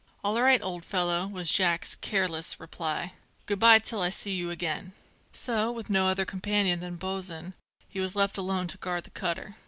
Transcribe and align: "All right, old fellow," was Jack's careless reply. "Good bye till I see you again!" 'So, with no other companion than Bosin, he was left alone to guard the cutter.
"All 0.23 0.41
right, 0.41 0.59
old 0.63 0.83
fellow," 0.83 1.27
was 1.27 1.51
Jack's 1.51 1.93
careless 1.93 2.59
reply. 2.59 3.13
"Good 3.45 3.59
bye 3.59 3.77
till 3.77 4.01
I 4.01 4.09
see 4.09 4.33
you 4.33 4.49
again!" 4.49 4.93
'So, 5.31 5.71
with 5.71 5.91
no 5.91 6.07
other 6.07 6.25
companion 6.25 6.79
than 6.79 6.95
Bosin, 6.95 7.53
he 7.87 7.99
was 7.99 8.15
left 8.15 8.35
alone 8.35 8.65
to 8.69 8.79
guard 8.79 9.03
the 9.03 9.11
cutter. 9.11 9.57